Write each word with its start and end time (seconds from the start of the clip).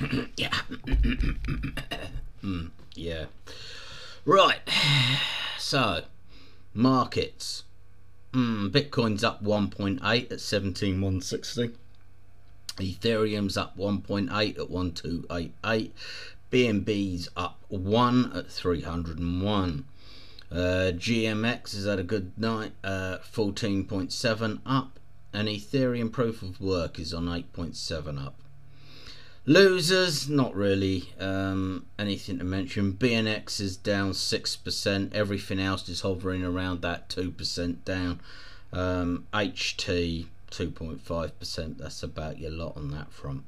yeah. 0.36 0.50
mm, 2.42 2.70
yeah. 2.94 3.26
Right. 4.24 4.60
So, 5.58 6.02
markets. 6.74 7.62
Mm, 8.32 8.70
Bitcoin's 8.70 9.22
up 9.22 9.44
1.8 9.44 10.32
at 10.32 10.40
17160. 10.40 11.70
Ethereum's 12.78 13.56
up 13.56 13.76
1.8 13.76 14.58
at 14.58 14.70
1288. 14.70 15.94
BNB's 16.50 17.28
up 17.36 17.60
1 17.68 18.32
at 18.34 18.50
301. 18.50 19.84
Uh, 20.50 20.56
GMX 20.56 21.74
is 21.74 21.86
had 21.86 22.00
a 22.00 22.02
good 22.02 22.36
night, 22.36 22.72
uh, 22.82 23.18
14.7 23.18 24.60
up, 24.66 24.98
and 25.32 25.46
Ethereum 25.46 26.10
proof 26.10 26.42
of 26.42 26.60
work 26.60 26.98
is 26.98 27.14
on 27.14 27.26
8.7 27.26 28.24
up. 28.24 28.34
Losers, 29.50 30.28
not 30.28 30.54
really 30.54 31.12
um, 31.18 31.84
anything 31.98 32.38
to 32.38 32.44
mention. 32.44 32.92
BNX 32.92 33.60
is 33.60 33.76
down 33.76 34.12
6%, 34.12 35.12
everything 35.12 35.58
else 35.58 35.88
is 35.88 36.02
hovering 36.02 36.44
around 36.44 36.82
that 36.82 37.08
2% 37.08 37.84
down. 37.84 38.20
Um, 38.72 39.26
HT 39.34 40.26
2.5%, 40.52 41.78
that's 41.78 42.00
about 42.04 42.38
your 42.38 42.52
lot 42.52 42.76
on 42.76 42.92
that 42.92 43.10
front. 43.10 43.42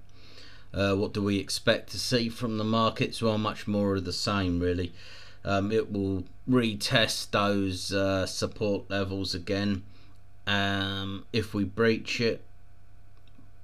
Uh, 0.74 0.96
what 0.96 1.12
do 1.12 1.22
we 1.22 1.38
expect 1.38 1.90
to 1.90 2.00
see 2.00 2.28
from 2.28 2.58
the 2.58 2.64
markets? 2.64 3.22
Well, 3.22 3.38
much 3.38 3.68
more 3.68 3.94
of 3.94 4.04
the 4.04 4.12
same, 4.12 4.58
really. 4.58 4.92
Um, 5.44 5.70
it 5.70 5.92
will 5.92 6.24
retest 6.50 7.30
those 7.30 7.92
uh, 7.92 8.26
support 8.26 8.90
levels 8.90 9.36
again. 9.36 9.84
Um, 10.48 11.26
if 11.32 11.54
we 11.54 11.62
breach 11.62 12.20
it, 12.20 12.44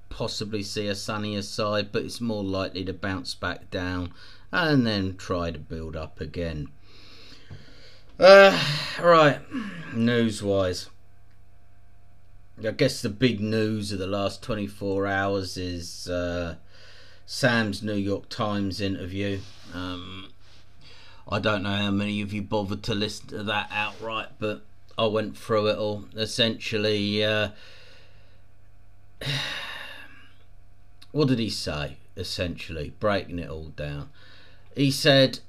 possibly 0.09 0.63
see 0.63 0.87
a 0.87 0.95
sunnier 0.95 1.41
side, 1.41 1.91
but 1.91 2.03
it's 2.03 2.21
more 2.21 2.43
likely 2.43 2.83
to 2.85 2.93
bounce 2.93 3.35
back 3.35 3.69
down 3.69 4.13
and 4.51 4.85
then 4.85 5.15
try 5.15 5.51
to 5.51 5.59
build 5.59 5.95
up 5.95 6.19
again. 6.19 6.69
Uh, 8.19 8.59
right, 9.01 9.39
news 9.93 10.43
wise. 10.43 10.89
I 12.65 12.71
guess 12.71 13.01
the 13.01 13.09
big 13.09 13.39
news 13.39 13.93
of 13.93 13.99
the 13.99 14.07
last 14.07 14.43
24 14.43 15.07
hours 15.07 15.55
is 15.55 16.09
uh, 16.09 16.55
Sam's 17.25 17.81
New 17.81 17.93
York 17.93 18.27
Times 18.27 18.81
interview. 18.81 19.39
Um, 19.73 20.33
I 21.29 21.39
don't 21.39 21.63
know 21.63 21.69
how 21.69 21.91
many 21.91 22.21
of 22.21 22.33
you 22.33 22.41
bothered 22.41 22.83
to 22.83 22.93
listen 22.93 23.27
to 23.27 23.43
that 23.43 23.69
outright, 23.71 24.29
but 24.39 24.63
I 24.97 25.05
went 25.05 25.37
through 25.37 25.67
it 25.67 25.77
all. 25.77 26.05
Essentially, 26.15 27.23
uh, 27.23 27.49
what 31.11 31.27
did 31.27 31.39
he 31.39 31.49
say? 31.49 31.97
Essentially, 32.15 32.93
breaking 32.99 33.39
it 33.39 33.49
all 33.49 33.69
down, 33.69 34.09
he 34.75 34.91
said, 34.91 35.39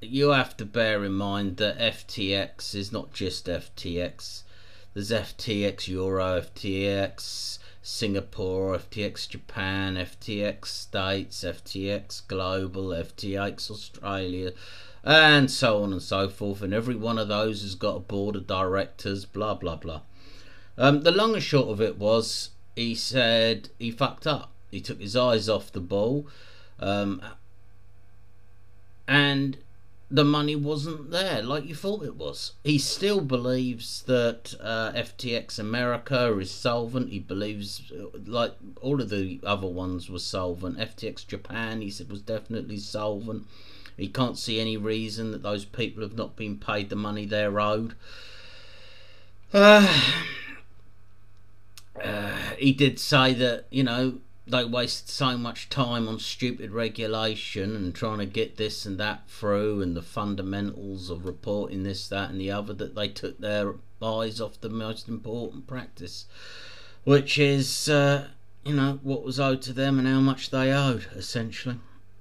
"You 0.00 0.30
have 0.30 0.56
to 0.58 0.64
bear 0.64 1.04
in 1.04 1.12
mind 1.12 1.56
that 1.56 1.78
FTX 1.78 2.74
is 2.74 2.92
not 2.92 3.12
just 3.12 3.48
FTX. 3.48 4.42
There's 4.94 5.10
FTX 5.10 5.88
Euro, 5.88 6.40
FTX 6.40 7.58
Singapore, 7.82 8.76
FTX 8.76 9.28
Japan, 9.28 9.96
FTX 9.96 10.66
States, 10.66 11.44
FTX 11.44 12.26
Global, 12.28 12.88
FTX 12.88 13.70
Australia." 13.70 14.52
and 15.06 15.48
so 15.48 15.84
on 15.84 15.92
and 15.92 16.02
so 16.02 16.28
forth. 16.28 16.60
And 16.62 16.74
every 16.74 16.96
one 16.96 17.16
of 17.16 17.28
those 17.28 17.62
has 17.62 17.76
got 17.76 17.96
a 17.96 18.00
board 18.00 18.34
of 18.34 18.48
directors, 18.48 19.24
blah 19.24 19.54
blah 19.54 19.76
blah. 19.76 20.00
Um, 20.76 21.02
the 21.02 21.12
long 21.12 21.34
and 21.34 21.42
short 21.42 21.68
of 21.68 21.80
it 21.80 21.96
was, 21.96 22.50
he 22.76 22.94
said 22.94 23.70
he 23.78 23.90
fucked 23.90 24.26
up. 24.26 24.52
He 24.70 24.80
took 24.80 25.00
his 25.00 25.16
eyes 25.16 25.48
off 25.48 25.72
the 25.72 25.80
ball, 25.80 26.28
um, 26.78 27.22
and 29.08 29.56
the 30.10 30.24
money 30.24 30.54
wasn't 30.54 31.10
there 31.10 31.42
like 31.42 31.64
you 31.64 31.74
thought 31.74 32.04
it 32.04 32.14
was. 32.14 32.52
He 32.62 32.78
still 32.78 33.20
believes 33.20 34.02
that 34.02 34.54
uh, 34.60 34.92
FTX 34.92 35.58
America 35.58 36.36
is 36.38 36.50
solvent. 36.50 37.10
He 37.10 37.18
believes, 37.18 37.90
like 38.24 38.54
all 38.80 39.00
of 39.00 39.08
the 39.08 39.40
other 39.42 39.66
ones, 39.66 40.08
were 40.08 40.20
solvent. 40.20 40.78
FTX 40.78 41.26
Japan, 41.26 41.80
he 41.80 41.90
said, 41.90 42.08
was 42.08 42.22
definitely 42.22 42.76
solvent. 42.76 43.46
He 43.96 44.08
can't 44.08 44.38
see 44.38 44.60
any 44.60 44.76
reason 44.76 45.32
that 45.32 45.42
those 45.42 45.64
people 45.64 46.02
have 46.02 46.16
not 46.16 46.36
been 46.36 46.58
paid 46.58 46.90
the 46.90 46.96
money 46.96 47.24
they're 47.24 47.58
owed. 47.58 47.94
Uh, 49.52 49.88
uh, 49.90 50.02
he 52.58 52.72
did 52.72 52.98
say 52.98 53.34
that, 53.34 53.66
you 53.70 53.82
know, 53.82 54.18
they 54.46 54.64
waste 54.64 55.08
so 55.08 55.36
much 55.36 55.68
time 55.68 56.06
on 56.06 56.20
stupid 56.20 56.70
regulation 56.70 57.74
and 57.74 57.94
trying 57.94 58.18
to 58.18 58.26
get 58.26 58.56
this 58.56 58.86
and 58.86 58.98
that 58.98 59.28
through 59.28 59.82
and 59.82 59.96
the 59.96 60.02
fundamentals 60.02 61.10
of 61.10 61.26
reporting 61.26 61.82
this, 61.82 62.08
that, 62.08 62.30
and 62.30 62.40
the 62.40 62.50
other 62.50 62.72
that 62.72 62.94
they 62.94 63.08
took 63.08 63.38
their 63.38 63.74
eyes 64.00 64.40
off 64.40 64.60
the 64.60 64.68
most 64.68 65.08
important 65.08 65.66
practice, 65.66 66.26
which 67.04 67.38
is, 67.38 67.88
uh, 67.88 68.28
you 68.64 68.74
know, 68.74 69.00
what 69.02 69.24
was 69.24 69.40
owed 69.40 69.62
to 69.62 69.72
them 69.72 69.98
and 69.98 70.06
how 70.06 70.20
much 70.20 70.50
they 70.50 70.72
owed, 70.72 71.06
essentially. 71.16 71.78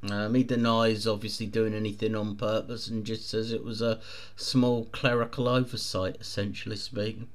Um, 0.09 0.35
he 0.35 0.43
denies 0.43 1.07
obviously 1.07 1.47
doing 1.47 1.73
anything 1.73 2.15
on 2.15 2.35
purpose 2.35 2.87
and 2.87 3.05
just 3.05 3.29
says 3.29 3.51
it 3.51 3.63
was 3.63 3.81
a 3.81 3.99
small 4.35 4.85
clerical 4.85 5.47
oversight, 5.47 6.17
essentially 6.19 6.75
speaking. 6.75 7.27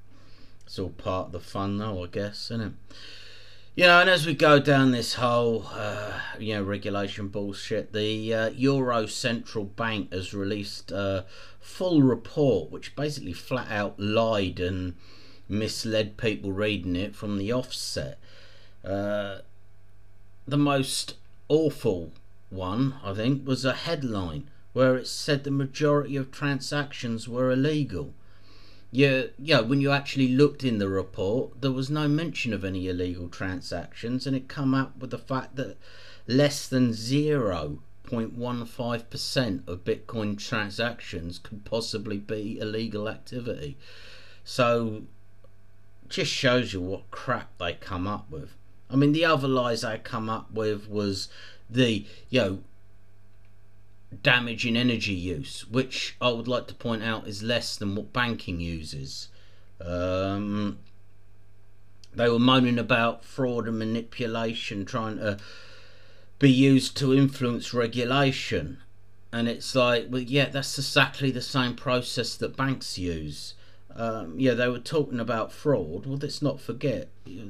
It's 0.70 0.78
all 0.78 0.90
part 0.90 1.26
of 1.26 1.32
the 1.32 1.40
fun, 1.40 1.78
though, 1.78 2.04
I 2.04 2.06
guess, 2.06 2.44
isn't 2.44 2.60
it? 2.60 2.72
You 3.74 3.86
know, 3.86 4.02
and 4.02 4.08
as 4.08 4.24
we 4.24 4.34
go 4.34 4.60
down 4.60 4.92
this 4.92 5.14
whole, 5.14 5.66
uh, 5.72 6.20
you 6.38 6.54
know, 6.54 6.62
regulation 6.62 7.26
bullshit, 7.26 7.92
the 7.92 8.32
uh, 8.32 8.50
Euro 8.50 9.06
Central 9.06 9.64
Bank 9.64 10.12
has 10.12 10.32
released 10.32 10.92
a 10.92 11.24
full 11.58 12.02
report 12.02 12.70
which 12.70 12.94
basically 12.94 13.32
flat 13.32 13.68
out 13.68 13.98
lied 13.98 14.60
and 14.60 14.94
misled 15.48 16.16
people 16.16 16.52
reading 16.52 16.94
it 16.94 17.16
from 17.16 17.36
the 17.36 17.52
offset. 17.52 18.20
Uh, 18.84 19.38
the 20.46 20.56
most 20.56 21.16
awful 21.48 22.12
one, 22.48 22.94
I 23.02 23.12
think, 23.14 23.44
was 23.44 23.64
a 23.64 23.74
headline 23.74 24.48
where 24.72 24.94
it 24.94 25.08
said 25.08 25.42
the 25.42 25.50
majority 25.50 26.14
of 26.14 26.30
transactions 26.30 27.26
were 27.26 27.50
illegal. 27.50 28.14
Yeah, 28.90 29.24
yeah. 29.38 29.60
When 29.60 29.80
you 29.80 29.92
actually 29.92 30.28
looked 30.28 30.64
in 30.64 30.78
the 30.78 30.88
report, 30.88 31.60
there 31.60 31.70
was 31.70 31.90
no 31.90 32.08
mention 32.08 32.52
of 32.52 32.64
any 32.64 32.88
illegal 32.88 33.28
transactions, 33.28 34.26
and 34.26 34.34
it 34.34 34.48
come 34.48 34.74
up 34.74 34.98
with 34.98 35.10
the 35.10 35.18
fact 35.18 35.56
that 35.56 35.76
less 36.26 36.66
than 36.66 36.92
zero 36.92 37.82
point 38.02 38.34
one 38.34 38.66
five 38.66 39.08
percent 39.08 39.62
of 39.68 39.84
Bitcoin 39.84 40.36
transactions 40.36 41.38
could 41.38 41.64
possibly 41.64 42.18
be 42.18 42.58
illegal 42.58 43.08
activity. 43.08 43.76
So, 44.42 45.02
just 46.08 46.32
shows 46.32 46.72
you 46.72 46.80
what 46.80 47.10
crap 47.12 47.56
they 47.58 47.74
come 47.74 48.08
up 48.08 48.28
with. 48.28 48.56
I 48.90 48.96
mean, 48.96 49.12
the 49.12 49.24
other 49.24 49.46
lies 49.46 49.82
they 49.82 49.98
come 49.98 50.28
up 50.28 50.50
with 50.50 50.88
was 50.88 51.28
the 51.68 52.04
you 52.28 52.40
know 52.40 52.58
damage 54.22 54.66
in 54.66 54.76
energy 54.76 55.14
use, 55.14 55.66
which 55.68 56.16
I 56.20 56.30
would 56.30 56.48
like 56.48 56.66
to 56.68 56.74
point 56.74 57.02
out 57.02 57.28
is 57.28 57.42
less 57.42 57.76
than 57.76 57.94
what 57.94 58.12
banking 58.12 58.60
uses. 58.60 59.28
Um, 59.80 60.78
they 62.14 62.28
were 62.28 62.38
moaning 62.38 62.78
about 62.78 63.24
fraud 63.24 63.68
and 63.68 63.78
manipulation 63.78 64.84
trying 64.84 65.18
to 65.18 65.38
be 66.38 66.50
used 66.50 66.96
to 66.96 67.14
influence 67.14 67.72
regulation. 67.72 68.78
And 69.32 69.48
it's 69.48 69.74
like, 69.74 70.06
well, 70.10 70.22
yeah, 70.22 70.48
that's 70.48 70.76
exactly 70.78 71.30
the 71.30 71.42
same 71.42 71.76
process 71.76 72.34
that 72.36 72.56
banks 72.56 72.98
use. 72.98 73.54
Um, 73.94 74.38
yeah, 74.38 74.54
they 74.54 74.68
were 74.68 74.78
talking 74.78 75.20
about 75.20 75.52
fraud. 75.52 76.06
Well, 76.06 76.18
let's 76.18 76.40
not 76.40 76.60
forget 76.60 77.08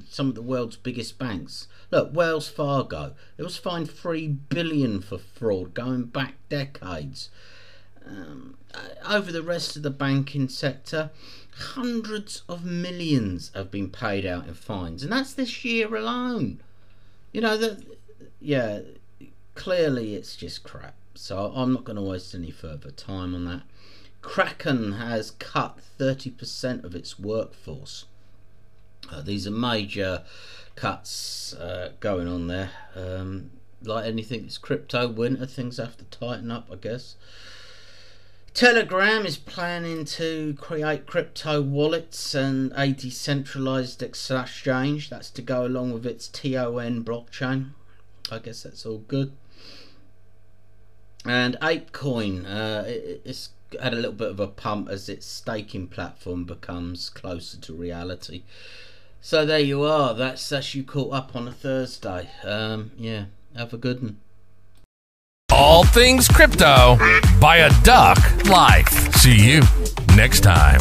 some 0.09 0.28
of 0.31 0.34
the 0.34 0.43
world's 0.43 0.77
biggest 0.77 1.19
banks 1.19 1.69
Look, 1.91 2.15
Wells 2.15 2.49
Fargo, 2.49 3.15
it 3.37 3.43
was 3.43 3.56
fined 3.56 3.91
three 3.91 4.28
billion 4.28 5.01
for 5.01 5.19
fraud 5.19 5.75
going 5.75 6.04
back 6.04 6.34
decades. 6.48 7.31
Um, 8.07 8.57
over 9.07 9.33
the 9.33 9.42
rest 9.42 9.77
of 9.77 9.83
the 9.83 9.91
banking 9.91 10.48
sector, 10.48 11.10
hundreds 11.75 12.43
of 12.48 12.65
millions 12.65 13.51
have 13.54 13.71
been 13.71 13.91
paid 13.91 14.25
out 14.25 14.47
in 14.47 14.54
fines, 14.54 15.03
and 15.03 15.13
that's 15.13 15.34
this 15.34 15.65
year 15.65 15.95
alone. 15.95 16.60
You 17.33 17.41
know 17.41 17.57
that, 17.57 17.84
yeah, 18.41 18.81
clearly 19.54 20.15
it's 20.15 20.36
just 20.36 20.63
crap. 20.63 20.95
So 21.15 21.53
I'm 21.54 21.72
not 21.72 21.84
going 21.84 21.97
to 21.97 22.03
waste 22.03 22.34
any 22.34 22.53
further 22.53 22.93
time 22.93 23.34
on 23.34 23.45
that. 23.47 23.63
Kraken 24.22 24.93
has 24.93 25.33
cut 25.33 25.78
30% 25.99 26.84
of 26.84 26.95
its 26.95 27.19
workforce. 27.19 28.05
Uh, 29.11 29.22
these 29.22 29.47
are 29.47 29.53
major 29.53 30.22
cuts 30.77 31.55
uh, 31.55 31.93
going 32.01 32.28
on 32.28 32.47
there. 32.47 32.71
Um, 32.95 33.51
like 33.83 34.05
anything 34.05 34.45
it's 34.45 34.59
crypto 34.59 35.09
winter, 35.09 35.47
things 35.47 35.78
have 35.78 35.97
to 35.97 36.05
tighten 36.05 36.51
up, 36.51 36.69
I 36.71 36.77
guess. 36.77 37.17
Telegram 38.53 39.25
is 39.25 39.37
planning 39.37 40.05
to 40.05 40.55
create 40.59 41.07
crypto 41.07 41.63
wallets 41.63 42.34
and 42.34 42.72
a 42.75 42.93
decentralized 42.93 44.03
exchange. 44.03 45.09
That's 45.09 45.31
to 45.31 45.43
go 45.43 45.65
along 45.65 45.93
with 45.93 46.05
its 46.05 46.28
TON 46.28 47.05
blockchain. 47.05 47.71
I 48.31 48.39
guess 48.39 48.65
that's 48.65 48.84
all 48.84 48.99
good. 48.99 49.33
And 51.25 51.57
ApeCoin, 51.61 52.45
uh, 52.45 52.84
it, 52.87 53.22
it's 53.25 53.51
had 53.81 53.93
a 53.93 53.97
little 53.97 54.13
bit 54.13 54.31
of 54.31 54.41
a 54.41 54.47
pump 54.47 54.89
as 54.89 55.09
its 55.09 55.27
staking 55.27 55.89
platform 55.89 56.45
becomes 56.45 57.11
closer 57.11 57.59
to 57.59 57.72
reality. 57.72 58.43
So 59.21 59.45
there 59.45 59.61
you 59.61 59.83
are. 59.83 60.15
That's 60.15 60.49
that's 60.49 60.75
you 60.75 60.83
caught 60.83 61.13
up 61.13 61.37
on 61.37 61.47
a 61.47 61.53
Thursday. 61.53 62.31
Um, 62.43 62.93
yeah, 62.97 63.27
have 63.55 63.72
a 63.72 63.78
good 63.78 64.03
one. 64.03 64.19
All 65.53 65.84
things 65.84 66.28
crypto 66.28 66.97
by 67.41 67.59
a 67.59 67.83
duck 67.83 68.19
life. 68.47 69.15
See 69.17 69.53
you 69.53 69.63
next 70.17 70.41
time. 70.41 70.81